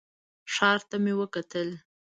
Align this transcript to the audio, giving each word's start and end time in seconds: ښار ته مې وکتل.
ښار 0.53 0.79
ته 0.89 0.95
مې 1.03 1.13
وکتل. 1.19 1.69